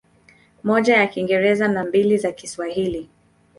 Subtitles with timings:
[0.63, 3.09] Moja ya Kiingereza na mbili za Kiswahili.